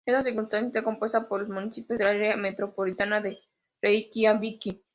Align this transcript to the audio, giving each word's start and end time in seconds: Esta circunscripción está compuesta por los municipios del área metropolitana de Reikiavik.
Esta 0.03 0.23
circunscripción 0.23 0.65
está 0.69 0.81
compuesta 0.83 1.27
por 1.27 1.41
los 1.41 1.49
municipios 1.49 1.99
del 1.99 2.07
área 2.07 2.35
metropolitana 2.35 3.21
de 3.21 3.37
Reikiavik. 3.83 4.81